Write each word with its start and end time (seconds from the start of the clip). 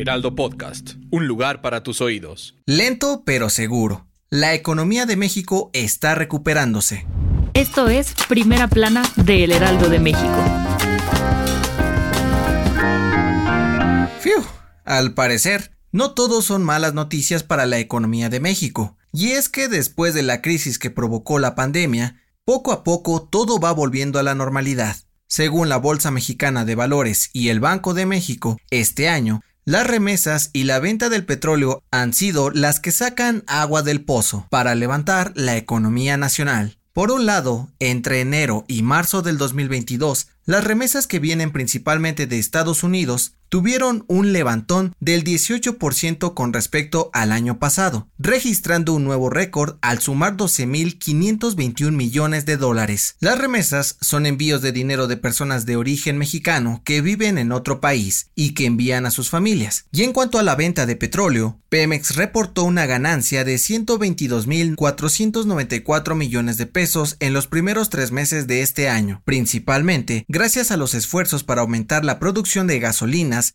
Heraldo 0.00 0.34
Podcast, 0.34 0.92
un 1.10 1.26
lugar 1.26 1.60
para 1.60 1.82
tus 1.82 2.00
oídos. 2.00 2.56
Lento 2.64 3.22
pero 3.26 3.50
seguro. 3.50 4.06
La 4.30 4.54
economía 4.54 5.04
de 5.04 5.16
México 5.16 5.68
está 5.74 6.14
recuperándose. 6.14 7.06
Esto 7.52 7.86
es 7.88 8.14
Primera 8.26 8.66
Plana 8.66 9.02
de 9.16 9.44
El 9.44 9.52
Heraldo 9.52 9.90
de 9.90 9.98
México. 9.98 10.42
Fiu, 14.20 14.42
al 14.86 15.12
parecer, 15.12 15.72
no 15.92 16.14
todos 16.14 16.46
son 16.46 16.64
malas 16.64 16.94
noticias 16.94 17.42
para 17.42 17.66
la 17.66 17.78
economía 17.78 18.30
de 18.30 18.40
México. 18.40 18.96
Y 19.12 19.32
es 19.32 19.50
que 19.50 19.68
después 19.68 20.14
de 20.14 20.22
la 20.22 20.40
crisis 20.40 20.78
que 20.78 20.88
provocó 20.88 21.38
la 21.38 21.54
pandemia, 21.54 22.22
poco 22.46 22.72
a 22.72 22.84
poco 22.84 23.28
todo 23.30 23.60
va 23.60 23.72
volviendo 23.72 24.18
a 24.18 24.22
la 24.22 24.34
normalidad. 24.34 24.96
Según 25.26 25.68
la 25.68 25.76
Bolsa 25.76 26.10
Mexicana 26.10 26.64
de 26.64 26.74
Valores 26.74 27.28
y 27.34 27.50
el 27.50 27.60
Banco 27.60 27.92
de 27.92 28.06
México, 28.06 28.56
este 28.70 29.10
año 29.10 29.42
las 29.64 29.86
remesas 29.86 30.50
y 30.52 30.64
la 30.64 30.80
venta 30.80 31.08
del 31.08 31.24
petróleo 31.24 31.82
han 31.90 32.12
sido 32.12 32.50
las 32.50 32.80
que 32.80 32.92
sacan 32.92 33.44
agua 33.46 33.82
del 33.82 34.02
pozo 34.02 34.46
para 34.50 34.74
levantar 34.74 35.32
la 35.34 35.56
economía 35.56 36.16
nacional. 36.16 36.78
Por 36.92 37.10
un 37.10 37.26
lado, 37.26 37.68
entre 37.78 38.20
enero 38.20 38.64
y 38.66 38.82
marzo 38.82 39.22
del 39.22 39.38
2022, 39.38 40.28
las 40.44 40.64
remesas 40.64 41.06
que 41.06 41.20
vienen 41.20 41.52
principalmente 41.52 42.26
de 42.26 42.38
Estados 42.38 42.82
Unidos 42.82 43.34
tuvieron 43.50 44.04
un 44.06 44.32
levantón 44.32 44.94
del 45.00 45.24
18% 45.24 46.32
con 46.34 46.52
respecto 46.54 47.10
al 47.12 47.32
año 47.32 47.58
pasado, 47.58 48.08
registrando 48.18 48.94
un 48.94 49.04
nuevo 49.04 49.28
récord 49.28 49.76
al 49.82 49.98
sumar 49.98 50.36
12.521 50.36 51.90
millones 51.90 52.46
de 52.46 52.56
dólares. 52.56 53.16
Las 53.20 53.36
remesas 53.38 53.98
son 54.00 54.24
envíos 54.24 54.62
de 54.62 54.72
dinero 54.72 55.06
de 55.08 55.18
personas 55.18 55.66
de 55.66 55.76
origen 55.76 56.16
mexicano 56.16 56.80
que 56.84 57.02
viven 57.02 57.36
en 57.38 57.50
otro 57.52 57.80
país 57.80 58.30
y 58.34 58.54
que 58.54 58.66
envían 58.66 59.04
a 59.04 59.10
sus 59.10 59.28
familias. 59.28 59.86
Y 59.92 60.04
en 60.04 60.12
cuanto 60.12 60.38
a 60.38 60.44
la 60.44 60.54
venta 60.54 60.86
de 60.86 60.94
petróleo, 60.96 61.58
Pemex 61.68 62.16
reportó 62.16 62.64
una 62.64 62.86
ganancia 62.86 63.44
de 63.44 63.56
122.494 63.56 66.14
millones 66.14 66.56
de 66.56 66.66
pesos 66.66 67.16
en 67.20 67.32
los 67.32 67.46
primeros 67.46 67.88
tres 67.90 68.12
meses 68.12 68.46
de 68.46 68.62
este 68.62 68.88
año, 68.88 69.22
principalmente 69.24 70.24
gracias 70.28 70.70
a 70.70 70.76
los 70.76 70.94
esfuerzos 70.94 71.44
para 71.44 71.60
aumentar 71.60 72.04
la 72.04 72.18
producción 72.18 72.66
de 72.66 72.76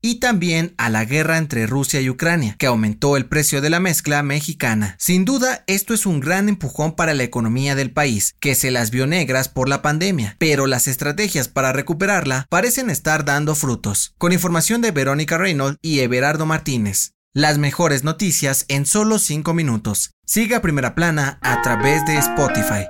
y 0.00 0.16
también 0.16 0.74
a 0.78 0.90
la 0.90 1.04
guerra 1.04 1.38
entre 1.38 1.66
Rusia 1.66 2.00
y 2.00 2.10
Ucrania, 2.10 2.56
que 2.58 2.66
aumentó 2.66 3.16
el 3.16 3.26
precio 3.26 3.60
de 3.60 3.70
la 3.70 3.80
mezcla 3.80 4.22
mexicana. 4.22 4.96
Sin 4.98 5.24
duda, 5.24 5.64
esto 5.66 5.94
es 5.94 6.06
un 6.06 6.20
gran 6.20 6.48
empujón 6.48 6.96
para 6.96 7.14
la 7.14 7.22
economía 7.22 7.74
del 7.74 7.92
país, 7.92 8.34
que 8.40 8.54
se 8.54 8.70
las 8.70 8.90
vio 8.90 9.06
negras 9.06 9.48
por 9.48 9.68
la 9.68 9.82
pandemia, 9.82 10.36
pero 10.38 10.66
las 10.66 10.88
estrategias 10.88 11.48
para 11.48 11.72
recuperarla 11.72 12.46
parecen 12.48 12.90
estar 12.90 13.24
dando 13.24 13.54
frutos. 13.54 14.14
Con 14.18 14.32
información 14.32 14.80
de 14.80 14.90
Verónica 14.90 15.38
Reynolds 15.38 15.78
y 15.82 16.00
Everardo 16.00 16.46
Martínez. 16.46 17.12
Las 17.32 17.58
mejores 17.58 18.04
noticias 18.04 18.64
en 18.68 18.86
solo 18.86 19.18
5 19.18 19.54
minutos. 19.54 20.12
Siga 20.24 20.62
Primera 20.62 20.94
Plana 20.94 21.38
a 21.42 21.62
través 21.62 22.04
de 22.06 22.16
Spotify. 22.16 22.86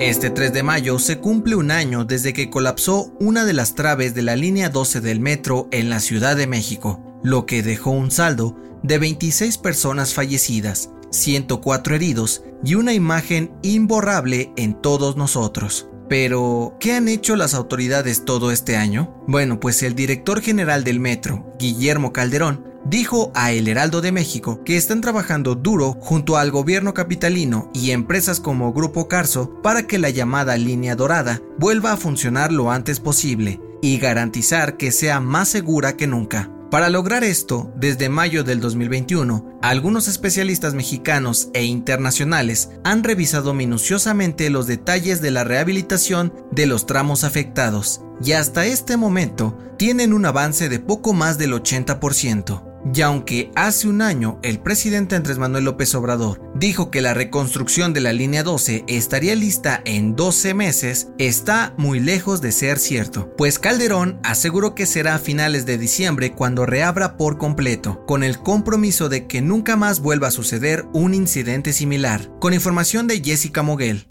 Este 0.00 0.30
3 0.30 0.54
de 0.54 0.62
mayo 0.62 0.98
se 0.98 1.18
cumple 1.18 1.56
un 1.56 1.70
año 1.70 2.06
desde 2.06 2.32
que 2.32 2.48
colapsó 2.48 3.12
una 3.20 3.44
de 3.44 3.52
las 3.52 3.74
traves 3.74 4.14
de 4.14 4.22
la 4.22 4.34
línea 4.34 4.70
12 4.70 5.02
del 5.02 5.20
metro 5.20 5.68
en 5.72 5.90
la 5.90 6.00
Ciudad 6.00 6.36
de 6.36 6.46
México, 6.46 7.20
lo 7.22 7.44
que 7.44 7.62
dejó 7.62 7.90
un 7.90 8.10
saldo 8.10 8.56
de 8.82 8.98
26 8.98 9.58
personas 9.58 10.14
fallecidas, 10.14 10.88
104 11.10 11.96
heridos 11.96 12.42
y 12.64 12.76
una 12.76 12.94
imagen 12.94 13.52
imborrable 13.60 14.54
en 14.56 14.80
todos 14.80 15.18
nosotros. 15.18 15.86
Pero, 16.08 16.78
¿qué 16.80 16.94
han 16.94 17.06
hecho 17.06 17.36
las 17.36 17.52
autoridades 17.52 18.24
todo 18.24 18.52
este 18.52 18.76
año? 18.76 19.22
Bueno, 19.28 19.60
pues 19.60 19.82
el 19.82 19.94
director 19.94 20.40
general 20.40 20.82
del 20.82 20.98
metro, 20.98 21.54
Guillermo 21.58 22.14
Calderón, 22.14 22.69
dijo 22.90 23.30
a 23.36 23.52
El 23.52 23.68
Heraldo 23.68 24.00
de 24.00 24.10
México 24.10 24.62
que 24.64 24.76
están 24.76 25.00
trabajando 25.00 25.54
duro 25.54 25.96
junto 26.00 26.36
al 26.36 26.50
gobierno 26.50 26.92
capitalino 26.92 27.70
y 27.72 27.92
empresas 27.92 28.40
como 28.40 28.72
Grupo 28.72 29.06
Carso 29.06 29.62
para 29.62 29.86
que 29.86 29.98
la 29.98 30.10
llamada 30.10 30.56
línea 30.56 30.96
dorada 30.96 31.40
vuelva 31.56 31.92
a 31.92 31.96
funcionar 31.96 32.50
lo 32.50 32.72
antes 32.72 32.98
posible 32.98 33.60
y 33.80 33.98
garantizar 33.98 34.76
que 34.76 34.90
sea 34.90 35.20
más 35.20 35.48
segura 35.48 35.96
que 35.96 36.08
nunca. 36.08 36.50
Para 36.68 36.88
lograr 36.88 37.24
esto, 37.24 37.72
desde 37.76 38.08
mayo 38.08 38.44
del 38.44 38.60
2021, 38.60 39.58
algunos 39.62 40.08
especialistas 40.08 40.74
mexicanos 40.74 41.48
e 41.52 41.64
internacionales 41.64 42.70
han 42.84 43.04
revisado 43.04 43.54
minuciosamente 43.54 44.50
los 44.50 44.66
detalles 44.66 45.20
de 45.20 45.30
la 45.30 45.44
rehabilitación 45.44 46.32
de 46.50 46.66
los 46.66 46.86
tramos 46.86 47.22
afectados 47.24 48.02
y 48.22 48.32
hasta 48.32 48.66
este 48.66 48.96
momento 48.96 49.56
tienen 49.78 50.12
un 50.12 50.26
avance 50.26 50.68
de 50.68 50.78
poco 50.78 51.12
más 51.12 51.38
del 51.38 51.52
80%. 51.52 52.69
Y 52.94 53.00
aunque 53.02 53.50
hace 53.54 53.88
un 53.88 54.02
año 54.02 54.38
el 54.42 54.60
presidente 54.60 55.16
Andrés 55.16 55.38
Manuel 55.38 55.64
López 55.64 55.94
Obrador 55.94 56.40
dijo 56.54 56.90
que 56.90 57.00
la 57.00 57.14
reconstrucción 57.14 57.92
de 57.92 58.00
la 58.00 58.12
línea 58.12 58.42
12 58.42 58.84
estaría 58.88 59.34
lista 59.34 59.82
en 59.84 60.16
12 60.16 60.54
meses, 60.54 61.08
está 61.18 61.74
muy 61.76 62.00
lejos 62.00 62.40
de 62.40 62.52
ser 62.52 62.78
cierto, 62.78 63.34
pues 63.36 63.58
Calderón 63.58 64.18
aseguró 64.22 64.74
que 64.74 64.86
será 64.86 65.14
a 65.14 65.18
finales 65.18 65.66
de 65.66 65.78
diciembre 65.78 66.32
cuando 66.32 66.66
reabra 66.66 67.16
por 67.16 67.38
completo, 67.38 68.04
con 68.06 68.22
el 68.22 68.38
compromiso 68.38 69.08
de 69.08 69.26
que 69.26 69.42
nunca 69.42 69.76
más 69.76 70.00
vuelva 70.00 70.28
a 70.28 70.32
suceder 70.32 70.86
un 70.92 71.14
incidente 71.14 71.72
similar. 71.72 72.30
Con 72.40 72.54
información 72.54 73.06
de 73.06 73.22
Jessica 73.22 73.62
Moguel. 73.62 74.09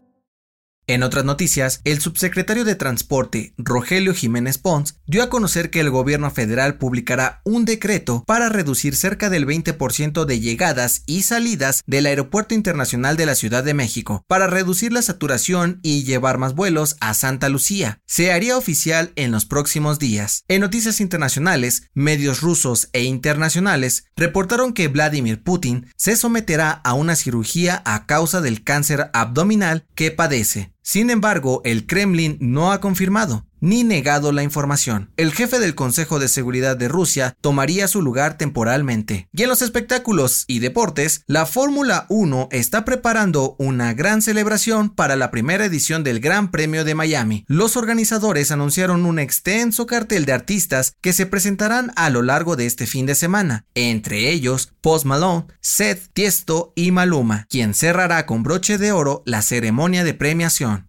En 0.89 1.03
otras 1.03 1.23
noticias, 1.23 1.81
el 1.83 2.01
subsecretario 2.01 2.65
de 2.65 2.73
Transporte, 2.73 3.53
Rogelio 3.59 4.15
Jiménez 4.15 4.57
Pons, 4.57 4.95
dio 5.05 5.21
a 5.21 5.29
conocer 5.29 5.69
que 5.69 5.81
el 5.81 5.91
gobierno 5.91 6.31
federal 6.31 6.79
publicará 6.79 7.41
un 7.45 7.63
decreto 7.63 8.23
para 8.25 8.49
reducir 8.49 8.95
cerca 8.95 9.29
del 9.29 9.45
20% 9.45 10.25
de 10.25 10.39
llegadas 10.39 11.03
y 11.05 11.21
salidas 11.21 11.83
del 11.85 12.07
Aeropuerto 12.07 12.55
Internacional 12.55 13.17
de 13.17 13.27
la 13.27 13.35
Ciudad 13.35 13.63
de 13.63 13.75
México, 13.75 14.23
para 14.27 14.47
reducir 14.47 14.91
la 14.91 15.03
saturación 15.03 15.79
y 15.83 16.05
llevar 16.05 16.39
más 16.39 16.55
vuelos 16.55 16.97
a 17.01 17.13
Santa 17.13 17.49
Lucía. 17.49 17.99
Se 18.07 18.31
haría 18.31 18.57
oficial 18.57 19.11
en 19.15 19.29
los 19.29 19.45
próximos 19.45 19.99
días. 19.99 20.43
En 20.47 20.61
noticias 20.61 21.01
internacionales, 21.01 21.83
medios 21.93 22.41
rusos 22.41 22.89
e 22.93 23.03
internacionales 23.03 24.05
reportaron 24.15 24.73
que 24.73 24.87
Vladimir 24.87 25.43
Putin 25.43 25.85
se 25.95 26.15
someterá 26.15 26.71
a 26.71 26.95
una 26.95 27.15
cirugía 27.15 27.83
a 27.85 28.07
causa 28.07 28.41
del 28.41 28.63
cáncer 28.63 29.11
abdominal 29.13 29.85
que 29.93 30.09
padece. 30.09 30.71
Sin 30.91 31.11
embargo, 31.11 31.61
el 31.65 31.85
Kremlin 31.85 32.39
no 32.41 32.71
ha 32.71 32.81
confirmado 32.81 33.45
ni 33.61 33.83
negado 33.83 34.31
la 34.31 34.43
información. 34.43 35.11
El 35.17 35.33
jefe 35.33 35.59
del 35.59 35.75
Consejo 35.75 36.19
de 36.19 36.27
Seguridad 36.27 36.77
de 36.77 36.87
Rusia 36.87 37.35
tomaría 37.41 37.87
su 37.87 38.01
lugar 38.01 38.37
temporalmente. 38.37 39.27
Y 39.33 39.43
en 39.43 39.49
los 39.49 39.61
espectáculos 39.61 40.45
y 40.47 40.59
deportes, 40.59 41.23
la 41.27 41.45
Fórmula 41.45 42.05
1 42.09 42.49
está 42.51 42.85
preparando 42.85 43.55
una 43.59 43.93
gran 43.93 44.21
celebración 44.21 44.89
para 44.89 45.15
la 45.15 45.31
primera 45.31 45.65
edición 45.65 46.03
del 46.03 46.19
Gran 46.19 46.51
Premio 46.51 46.83
de 46.83 46.95
Miami. 46.95 47.45
Los 47.47 47.77
organizadores 47.77 48.51
anunciaron 48.51 49.05
un 49.05 49.19
extenso 49.19 49.85
cartel 49.85 50.25
de 50.25 50.33
artistas 50.33 50.93
que 51.01 51.13
se 51.13 51.25
presentarán 51.25 51.91
a 51.95 52.09
lo 52.09 52.21
largo 52.21 52.55
de 52.55 52.65
este 52.65 52.87
fin 52.87 53.05
de 53.05 53.15
semana, 53.15 53.65
entre 53.75 54.29
ellos 54.29 54.73
Post 54.81 55.05
Malone, 55.05 55.45
Seth, 55.61 56.09
Tiesto 56.13 56.73
y 56.75 56.91
Maluma, 56.91 57.45
quien 57.49 57.73
cerrará 57.73 58.25
con 58.25 58.43
broche 58.43 58.77
de 58.77 58.91
oro 58.91 59.23
la 59.25 59.41
ceremonia 59.41 60.03
de 60.03 60.13
premiación. 60.13 60.88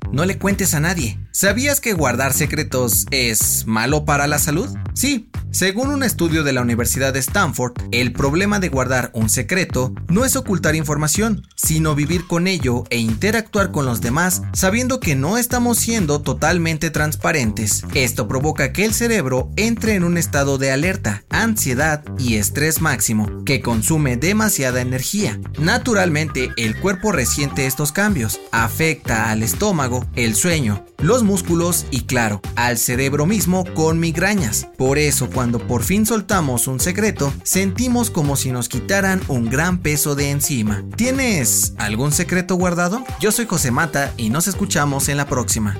No 0.11 0.25
le 0.25 0.37
cuentes 0.37 0.73
a 0.73 0.79
nadie. 0.79 1.19
¿Sabías 1.31 1.79
que 1.79 1.93
guardar 1.93 2.33
secretos 2.33 3.05
es 3.11 3.65
malo 3.65 4.05
para 4.05 4.27
la 4.27 4.39
salud? 4.39 4.69
Sí, 4.93 5.29
según 5.51 5.89
un 5.89 6.03
estudio 6.03 6.43
de 6.43 6.53
la 6.53 6.61
Universidad 6.61 7.11
de 7.11 7.19
Stanford, 7.19 7.73
el 7.91 8.13
problema 8.13 8.59
de 8.59 8.69
guardar 8.69 9.11
un 9.13 9.29
secreto 9.29 9.93
no 10.07 10.23
es 10.23 10.37
ocultar 10.37 10.75
información, 10.75 11.45
sino 11.55 11.93
vivir 11.93 12.25
con 12.25 12.47
ello 12.47 12.85
e 12.89 12.99
interactuar 12.99 13.71
con 13.71 13.85
los 13.85 13.99
demás 13.99 14.43
sabiendo 14.53 15.01
que 15.01 15.15
no 15.15 15.37
estamos 15.37 15.77
siendo 15.77 16.21
totalmente 16.21 16.89
transparentes. 16.89 17.83
Esto 17.93 18.29
provoca 18.29 18.71
que 18.71 18.85
el 18.85 18.93
cerebro 18.93 19.49
entre 19.57 19.95
en 19.95 20.05
un 20.05 20.17
estado 20.17 20.57
de 20.57 20.71
alerta, 20.71 21.23
ansiedad 21.29 22.03
y 22.17 22.35
estrés 22.35 22.79
máximo, 22.79 23.43
que 23.43 23.61
consume 23.61 24.15
demasiada 24.15 24.79
energía. 24.79 25.39
Naturalmente, 25.59 26.51
el 26.55 26.79
cuerpo 26.79 27.11
resiente 27.11 27.65
estos 27.65 27.91
cambios, 27.91 28.39
afecta 28.53 29.29
al 29.29 29.43
estómago, 29.43 30.00
el 30.15 30.35
sueño, 30.35 30.85
los 30.99 31.23
músculos 31.23 31.85
y 31.91 32.01
claro, 32.01 32.41
al 32.55 32.77
cerebro 32.77 33.25
mismo 33.25 33.65
con 33.73 33.99
migrañas. 33.99 34.67
Por 34.77 34.97
eso, 34.97 35.29
cuando 35.29 35.59
por 35.59 35.83
fin 35.83 36.05
soltamos 36.05 36.67
un 36.67 36.79
secreto, 36.79 37.33
sentimos 37.43 38.09
como 38.09 38.35
si 38.35 38.51
nos 38.51 38.69
quitaran 38.69 39.21
un 39.27 39.49
gran 39.49 39.79
peso 39.79 40.15
de 40.15 40.31
encima. 40.31 40.83
¿Tienes 40.95 41.73
algún 41.77 42.11
secreto 42.11 42.55
guardado? 42.55 43.03
Yo 43.19 43.31
soy 43.31 43.45
José 43.45 43.71
Mata 43.71 44.13
y 44.17 44.29
nos 44.29 44.47
escuchamos 44.47 45.09
en 45.09 45.17
la 45.17 45.27
próxima. 45.27 45.77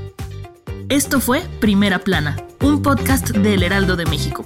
Esto 0.89 1.21
fue 1.21 1.41
Primera 1.59 1.99
Plana, 1.99 2.37
un 2.61 2.81
podcast 2.81 3.29
del 3.29 3.63
Heraldo 3.63 3.95
de 3.95 4.05
México. 4.05 4.45